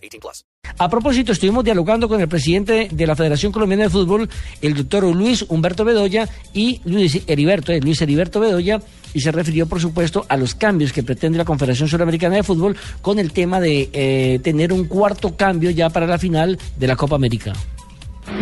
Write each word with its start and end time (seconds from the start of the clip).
18 0.00 0.20
plus. 0.20 0.44
A 0.78 0.88
propósito, 0.88 1.32
estuvimos 1.32 1.64
dialogando 1.64 2.08
con 2.08 2.20
el 2.20 2.28
presidente 2.28 2.88
de 2.90 3.06
la 3.06 3.16
Federación 3.16 3.52
Colombiana 3.52 3.84
de 3.84 3.90
Fútbol, 3.90 4.28
el 4.62 4.74
doctor 4.74 5.04
Luis 5.14 5.44
Humberto 5.48 5.84
Bedoya 5.84 6.28
y 6.54 6.80
Luis 6.84 7.22
Heriberto, 7.26 7.72
eh, 7.72 7.80
Luis 7.80 8.00
Heriberto 8.00 8.40
Bedoya, 8.40 8.80
y 9.12 9.20
se 9.20 9.32
refirió, 9.32 9.66
por 9.66 9.80
supuesto, 9.80 10.24
a 10.28 10.36
los 10.36 10.54
cambios 10.54 10.92
que 10.92 11.02
pretende 11.02 11.38
la 11.38 11.44
Confederación 11.44 11.88
Suramericana 11.88 12.36
de 12.36 12.42
Fútbol 12.42 12.76
con 13.02 13.18
el 13.18 13.32
tema 13.32 13.60
de 13.60 13.90
eh, 13.92 14.40
tener 14.42 14.72
un 14.72 14.84
cuarto 14.84 15.36
cambio 15.36 15.70
ya 15.70 15.90
para 15.90 16.06
la 16.06 16.18
final 16.18 16.58
de 16.76 16.86
la 16.86 16.96
Copa 16.96 17.16
América. 17.16 17.52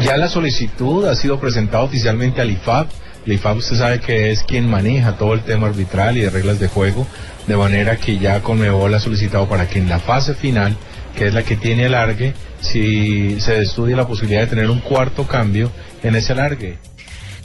Ya 0.01 0.17
la 0.17 0.29
solicitud 0.29 1.07
ha 1.07 1.15
sido 1.15 1.41
presentada 1.41 1.85
oficialmente 1.85 2.41
al 2.41 2.51
IFAB. 2.51 2.89
El 3.27 3.33
IFAB 3.33 3.57
usted 3.57 3.77
sabe 3.77 4.01
que 4.01 4.31
es 4.31 4.43
quien 4.43 4.69
maneja 4.69 5.17
todo 5.17 5.35
el 5.35 5.43
tema 5.43 5.67
arbitral 5.67 6.17
y 6.17 6.21
de 6.21 6.31
reglas 6.31 6.61
de 6.61 6.69
juego, 6.69 7.07
de 7.47 7.57
manera 7.57 7.97
que 7.97 8.19
ya 8.19 8.43
Conmebol 8.43 8.95
ha 8.95 9.01
solicitado 9.01 9.49
para 9.49 9.69
que 9.69 9.79
en 9.79 9.89
la 9.89 9.99
fase 9.99 10.35
final, 10.35 10.77
que 11.19 11.27
es 11.27 11.35
la 11.35 11.43
que 11.43 11.57
tiene 11.57 11.87
alargue, 11.87 12.33
si 12.61 13.41
se 13.41 13.61
estudie 13.61 13.97
la 13.97 14.07
posibilidad 14.07 14.43
de 14.43 14.47
tener 14.47 14.71
un 14.71 14.79
cuarto 14.79 15.27
cambio 15.27 15.73
en 16.05 16.15
ese 16.15 16.33
alargue. 16.33 16.79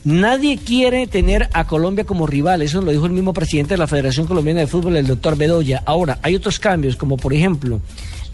Nadie 0.04 0.60
quiere 0.60 1.08
tener 1.08 1.50
a 1.54 1.66
Colombia 1.66 2.04
como 2.04 2.28
rival, 2.28 2.62
eso 2.62 2.82
lo 2.82 2.92
dijo 2.92 3.08
el 3.08 3.14
mismo 3.14 3.34
presidente 3.34 3.74
de 3.74 3.80
la 3.80 3.88
Federación 3.88 4.28
Colombiana 4.28 4.60
de 4.60 4.68
Fútbol, 4.68 4.98
el 4.98 5.08
doctor 5.08 5.38
Bedoya. 5.38 5.82
Ahora, 5.86 6.20
hay 6.22 6.36
otros 6.36 6.60
cambios, 6.60 6.98
como 6.98 7.18
por 7.18 7.34
ejemplo, 7.34 7.82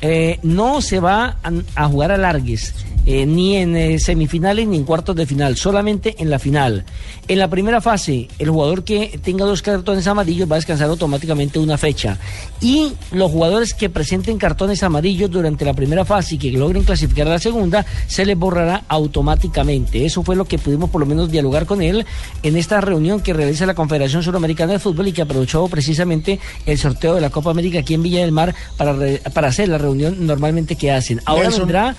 eh, 0.02 0.40
no 0.44 0.82
se 0.82 1.00
va 1.00 1.38
a, 1.76 1.88
jugar 1.88 2.12
a 2.12 2.18
largues 2.18 2.74
eh, 3.06 3.26
ni 3.26 3.58
en 3.58 3.76
eh, 3.76 4.00
semifinales 4.00 4.68
ni 4.68 4.78
en 4.78 4.84
cuartos 4.84 5.16
de 5.16 5.26
final, 5.26 5.58
solamente 5.58 6.16
en 6.20 6.30
la 6.30 6.40
final. 6.40 6.86
En 7.28 7.40
la 7.40 7.50
primera 7.50 7.82
fase, 7.82 8.28
el 8.40 8.50
jugador 8.50 8.84
que 8.84 9.20
tenga 9.22 9.46
dos 9.46 9.62
cartones 9.62 10.08
amarillos 10.08 10.50
va 10.50 10.56
a 10.56 10.60
descansar 10.60 10.90
automáticamente 10.90 11.60
una 11.60 11.78
fecha. 11.78 12.18
Y 12.62 12.94
los 13.12 13.32
jugadores 13.32 13.74
que 13.74 13.90
presenten 13.90 14.38
cartones 14.38 14.84
amarillos 14.84 15.30
durante 15.30 15.66
la 15.66 15.74
primera 15.74 16.06
fase 16.06 16.36
y 16.36 16.38
que 16.38 16.52
logren 16.52 16.84
clasificar 16.84 17.28
a 17.28 17.32
la 17.32 17.40
segunda, 17.40 17.86
se 18.08 18.26
les 18.26 18.38
borrará 18.38 18.84
automáticamente. 18.88 20.06
Eso 20.06 20.24
fue 20.24 20.36
lo 20.36 20.46
que 20.46 20.60
pudimos 20.60 20.90
por 20.90 21.02
lo 21.02 21.08
menos 21.08 21.30
dialogar 21.30 21.66
con 21.66 21.82
él 21.82 22.06
en 22.44 22.58
esta 22.58 22.80
reunión 22.80 23.22
que 23.22 23.34
realiza 23.34 23.66
la 23.66 23.74
Confederación 23.76 24.24
Suramericana 24.24 24.74
de 24.74 24.80
Fútbol 24.80 25.08
y 25.08 25.14
que 25.14 25.24
aprovechó 25.24 25.68
precisamente 25.68 26.40
el 26.66 26.78
sorteo 26.78 27.16
de 27.16 27.22
la 27.22 27.30
Copa 27.30 27.52
América 27.52 27.80
aquí 27.80 27.96
en 27.96 28.04
Villa 28.04 28.22
del 28.22 28.32
Mar 28.32 28.56
para, 28.78 28.96
para 29.34 29.48
hacer 29.48 29.68
la 29.68 29.78
reunión 29.78 29.89
normalmente 29.96 30.76
que 30.76 30.92
hacen. 30.92 31.22
Ahora 31.26 31.44
Nelson. 31.44 31.62
vendrá, 31.62 31.96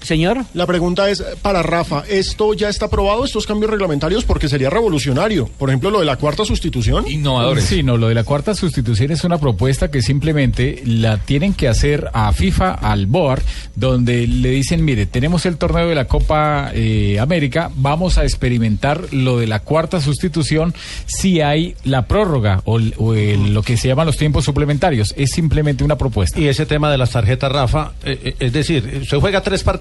señor. 0.00 0.38
La 0.54 0.66
pregunta 0.66 1.10
es 1.10 1.22
para 1.42 1.62
Rafa, 1.62 2.04
¿esto 2.08 2.54
ya 2.54 2.68
está 2.68 2.86
aprobado, 2.86 3.24
estos 3.24 3.46
cambios 3.46 3.70
reglamentarios? 3.70 4.24
Porque 4.24 4.48
sería 4.48 4.70
revolucionario. 4.70 5.48
Por 5.58 5.70
ejemplo, 5.70 5.90
lo 5.90 6.00
de 6.00 6.06
la 6.06 6.16
cuarta 6.16 6.44
sustitución. 6.44 7.04
Innovadores. 7.08 7.64
Sí, 7.64 7.82
no, 7.82 7.96
lo 7.96 8.08
de 8.08 8.14
la 8.14 8.24
cuarta 8.24 8.54
sustitución 8.54 9.10
es 9.10 9.24
una 9.24 9.38
propuesta 9.38 9.90
que 9.90 10.02
simplemente 10.02 10.82
la 10.86 11.18
tienen 11.18 11.54
que 11.54 11.68
hacer 11.68 12.08
a 12.12 12.32
FIFA, 12.32 12.72
al 12.74 13.06
BOAR, 13.06 13.42
donde 13.74 14.26
le 14.26 14.50
dicen, 14.50 14.84
mire, 14.84 15.06
tenemos 15.06 15.46
el 15.46 15.56
torneo 15.56 15.88
de 15.88 15.94
la 15.94 16.06
Copa 16.06 16.70
eh, 16.74 17.18
América, 17.20 17.70
vamos 17.76 18.18
a 18.18 18.24
experimentar 18.24 19.12
lo 19.12 19.38
de 19.38 19.46
la 19.46 19.60
cuarta 19.60 20.00
sustitución 20.00 20.74
si 21.06 21.40
hay 21.40 21.74
la 21.84 22.06
prórroga 22.06 22.62
o, 22.64 22.78
el- 22.78 22.94
o 22.98 23.14
el- 23.14 23.52
lo 23.54 23.62
que 23.62 23.76
se 23.76 23.88
llaman 23.88 24.06
los 24.06 24.16
tiempos 24.16 24.44
suplementarios. 24.44 25.14
Es 25.16 25.30
simplemente 25.32 25.84
una 25.84 25.96
propuesta. 25.98 26.38
Y 26.38 26.48
ese 26.48 26.66
tema 26.66 26.90
de 26.90 26.98
las 26.98 27.10
tarjetas, 27.10 27.50
Rafa, 27.50 27.92
eh, 28.04 28.18
eh, 28.24 28.34
es 28.38 28.52
decir, 28.52 29.02
se 29.08 29.16
juega 29.18 29.40
tres 29.42 29.62
partidos 29.62 29.71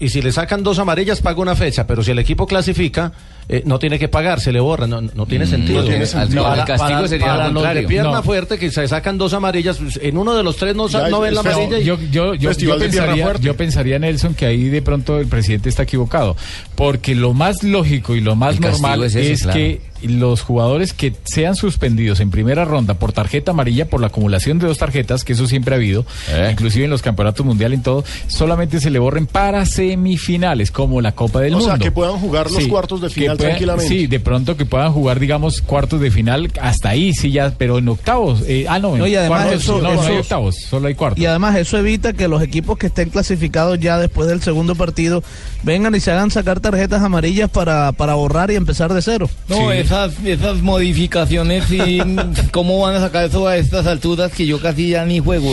y 0.00 0.08
si 0.08 0.22
le 0.22 0.32
sacan 0.32 0.62
dos 0.62 0.78
amarillas 0.78 1.20
paga 1.20 1.40
una 1.40 1.54
fecha, 1.54 1.86
pero 1.86 2.02
si 2.02 2.10
el 2.10 2.18
equipo 2.18 2.46
clasifica, 2.46 3.12
eh, 3.48 3.62
no 3.64 3.78
tiene 3.78 3.98
que 3.98 4.08
pagar, 4.08 4.40
se 4.40 4.50
le 4.52 4.60
borra, 4.60 4.86
no, 4.86 5.00
no 5.00 5.26
tiene 5.26 5.46
sentido. 5.46 5.82
no 5.82 5.88
tiene 5.88 6.04
sentido. 6.06 6.42
Para, 6.42 6.62
El 6.62 6.66
castigo 6.66 6.88
para- 6.98 7.08
sería 7.08 7.26
para 7.26 7.48
los 7.50 7.74
de 7.74 7.82
pierna 7.84 8.10
No. 8.12 8.22
fuerte 8.22 8.58
que 8.58 8.70
se 8.70 8.86
sacan 8.88 9.18
dos 9.18 9.32
amarillas, 9.34 9.78
pues, 9.78 9.98
en 10.02 10.16
uno 10.18 10.34
de 10.34 10.42
los 10.42 10.56
tres 10.56 10.74
no, 10.74 10.88
Ya, 10.88 11.08
no 11.08 11.20
ven 11.20 11.34
la 11.34 11.40
amarilla 11.40 11.78
y 11.78 11.84
yo, 11.84 11.98
yo, 12.10 12.34
yo, 12.34 12.52
yo 12.52 12.78
pensaría, 12.78 13.32
yo 13.40 13.56
pensaría, 13.56 13.98
Nelson, 13.98 14.34
que 14.34 14.46
ahí 14.46 14.64
de 14.68 14.82
pronto 14.82 15.18
el 15.20 15.26
presidente 15.28 15.68
está 15.68 15.84
equivocado. 15.84 16.36
Porque 16.74 17.14
lo 17.14 17.32
más 17.34 17.62
lógico 17.62 18.14
y 18.16 18.20
lo 18.20 18.34
más 18.36 18.56
El 18.56 18.62
normal 18.62 19.04
es 19.04 19.14
es, 19.14 19.26
ese, 19.30 19.42
claro. 19.44 19.58
que 19.58 19.80
los 20.02 20.42
jugadores 20.42 20.92
que 20.92 21.14
sean 21.24 21.56
suspendidos 21.56 22.20
en 22.20 22.30
primera 22.30 22.64
ronda 22.66 22.94
por 22.94 23.12
tarjeta 23.12 23.52
amarilla, 23.52 23.86
por 23.88 24.00
la 24.00 24.08
acumulación 24.08 24.58
de 24.58 24.66
dos 24.66 24.76
tarjetas, 24.78 25.24
que 25.24 25.32
eso 25.32 25.46
siempre 25.46 25.74
ha 25.74 25.78
habido, 25.78 26.04
Eh. 26.30 26.50
inclusive 26.52 26.84
en 26.84 26.90
los 26.90 27.00
campeonatos 27.00 27.46
mundiales 27.46 27.78
y 27.80 27.82
todo, 27.82 28.04
solamente 28.28 28.78
se 28.80 28.90
le 28.90 28.98
borren 28.98 29.26
para 29.26 29.64
semifinales, 29.64 30.70
como 30.70 31.00
la 31.00 31.12
Copa 31.12 31.40
del 31.40 31.54
O 31.54 31.60
sea, 31.60 31.70
Mundo. 31.70 31.84
que 31.84 31.90
puedan 31.92 32.18
jugar 32.18 32.50
los 32.50 32.66
cuartos 32.66 33.00
de 33.00 33.08
que 33.08 33.14
final 33.36 33.38
puedan- 33.38 33.50
tranquilamente. 33.50 33.88
Sí, 33.88 34.06
de 34.06 34.20
pronto 34.20 34.56
que 34.56 34.64
puedan 34.66 34.92
jugar, 34.92 35.20
digamos, 35.20 35.60
cuartos 35.62 36.00
de 36.00 36.10
final, 36.10 36.50
hasta 36.60 36.90
ahí, 36.90 37.12
sí, 37.12 37.30
ya, 37.30 37.52
pero 37.56 37.78
en 37.78 37.88
octavos. 37.88 38.42
eh, 38.46 38.66
ah, 38.68 38.78
no, 38.78 38.92
en 38.94 38.98
No, 38.98 39.06
y 39.06 39.14
además 39.16 39.42
cuartos, 39.44 39.62
eso- 39.62 39.80
no, 39.80 39.94
no 39.94 40.02
hay 40.02 40.16
octavos, 40.18 40.56
solo 40.68 40.88
hay 40.88 40.94
cuartos. 40.94 41.20
Y 41.22 41.26
además 41.26 41.56
eso 41.56 41.78
evita 41.78 42.12
que 42.12 42.28
los 42.28 42.42
equipos 42.42 42.78
que 42.78 42.86
estén 42.88 43.10
clasificados 43.10 43.78
ya 43.80 43.98
después 43.98 44.28
del 44.28 44.42
segundo 44.42 44.74
partido 44.74 45.22
vengan 45.62 45.94
y 45.94 46.00
se 46.00 46.10
hagan 46.12 46.30
sacar 46.30 46.60
tarjetas 46.60 47.02
amarillas 47.02 47.50
para, 47.50 47.92
para 47.92 48.14
borrar 48.14 48.50
y 48.50 48.54
empezar 48.56 48.92
de 48.92 49.02
cero. 49.02 49.28
No, 49.48 49.72
esas, 49.72 50.12
esas 50.24 50.62
modificaciones, 50.62 51.70
y 51.70 52.00
¿cómo 52.52 52.80
van 52.80 52.94
a 52.96 53.00
sacar 53.00 53.24
eso 53.24 53.46
a 53.48 53.56
estas 53.56 53.86
alturas 53.86 54.32
que 54.32 54.46
yo 54.46 54.60
casi 54.60 54.88
ya 54.90 55.04
ni 55.04 55.18
juego? 55.18 55.52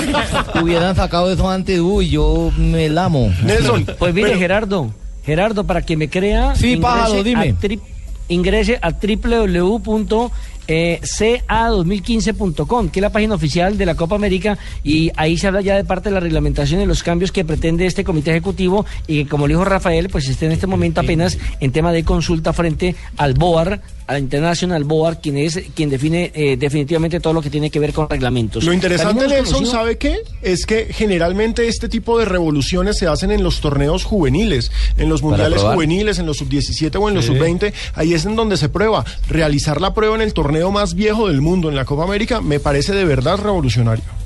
Hubieran 0.62 0.94
sacado 0.96 1.30
eso 1.32 1.48
antes, 1.50 1.78
uy, 1.80 2.08
yo 2.10 2.50
me 2.56 2.88
lamo. 2.88 3.32
Nelson, 3.44 3.86
Pues 3.98 4.14
mire, 4.14 4.28
pero- 4.28 4.38
Gerardo, 4.40 4.90
Gerardo, 5.24 5.64
para 5.64 5.82
que 5.82 5.96
me 5.96 6.08
crea, 6.08 6.54
Sí, 6.56 6.76
pájaro, 6.76 7.20
a 7.20 7.22
dime. 7.22 7.54
tri- 7.54 7.80
ingrese 8.28 8.78
a 8.80 10.18
eh, 10.72 11.00
www.ca2015.com, 11.00 12.88
que 12.90 13.00
es 13.00 13.02
la 13.02 13.10
página 13.10 13.34
oficial 13.34 13.76
de 13.76 13.86
la 13.86 13.94
Copa 13.96 14.14
América, 14.14 14.56
y 14.84 15.10
ahí 15.16 15.36
se 15.36 15.48
habla 15.48 15.60
ya 15.60 15.76
de 15.76 15.84
parte 15.84 16.08
de 16.10 16.14
la 16.14 16.20
reglamentación 16.20 16.80
y 16.80 16.86
los 16.86 17.02
cambios 17.02 17.32
que 17.32 17.44
pretende 17.44 17.86
este 17.86 18.04
comité 18.04 18.30
ejecutivo, 18.30 18.86
y 19.06 19.24
que 19.24 19.30
como 19.30 19.46
le 19.46 19.54
dijo 19.54 19.64
Rafael, 19.64 20.08
pues 20.08 20.28
está 20.28 20.46
en 20.46 20.52
este 20.52 20.66
momento 20.66 21.00
apenas 21.00 21.38
en 21.60 21.72
tema 21.72 21.92
de 21.92 22.04
consulta 22.04 22.52
frente 22.52 22.94
al 23.16 23.34
BOAR, 23.34 23.80
a 24.06 24.12
la 24.14 24.18
International 24.18 24.82
BOAR, 24.84 25.20
quien 25.20 25.36
es 25.36 25.60
quien 25.74 25.88
define 25.88 26.32
eh, 26.34 26.56
definitivamente 26.56 27.20
todo 27.20 27.32
lo 27.32 27.42
que 27.42 27.50
tiene 27.50 27.70
que 27.70 27.78
ver 27.78 27.92
con 27.92 28.08
reglamentos. 28.08 28.64
Lo 28.64 28.72
interesante, 28.72 29.26
Nelson, 29.28 29.54
conocido- 29.60 29.70
¿sabe 29.72 29.98
qué? 29.98 30.18
Es 30.42 30.66
que 30.66 30.86
generalmente 30.92 31.68
este 31.68 31.88
tipo 31.88 32.18
de 32.18 32.24
revoluciones 32.24 32.98
se 32.98 33.06
hacen 33.06 33.30
en 33.30 33.42
los 33.44 33.60
torneos 33.60 34.04
juveniles, 34.04 34.72
en 34.96 35.08
los 35.08 35.22
mundiales 35.22 35.62
juveniles, 35.62 36.18
en 36.18 36.26
los 36.26 36.38
sub-17 36.38 36.96
o 37.00 37.08
en 37.08 37.14
los 37.14 37.26
sub-20. 37.26 37.72
Ahí 37.94 38.14
es 38.14 38.24
en 38.24 38.34
donde 38.36 38.56
se 38.56 38.68
prueba. 38.68 39.04
Realizar 39.28 39.80
la 39.80 39.94
prueba 39.94 40.16
en 40.16 40.22
el 40.22 40.32
torneo 40.60 40.72
más 40.72 40.94
viejo 40.94 41.28
del 41.28 41.40
mundo, 41.40 41.70
en 41.70 41.74
la 41.74 41.86
Copa 41.86 42.04
América, 42.04 42.42
me 42.42 42.60
parece 42.60 42.92
de 42.92 43.06
verdad 43.06 43.38
revolucionario. 43.38 44.19